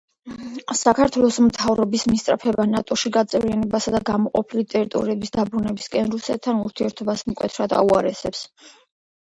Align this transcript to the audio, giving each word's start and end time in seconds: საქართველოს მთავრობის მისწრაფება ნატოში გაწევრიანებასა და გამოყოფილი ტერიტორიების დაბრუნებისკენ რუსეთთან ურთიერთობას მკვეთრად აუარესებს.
საქართველოს 0.77 1.35
მთავრობის 1.47 2.05
მისწრაფება 2.11 2.65
ნატოში 2.71 3.11
გაწევრიანებასა 3.17 3.93
და 3.97 4.01
გამოყოფილი 4.11 4.65
ტერიტორიების 4.73 5.35
დაბრუნებისკენ 5.37 6.11
რუსეთთან 6.17 6.65
ურთიერთობას 6.71 7.25
მკვეთრად 7.33 7.79
აუარესებს. 7.85 8.43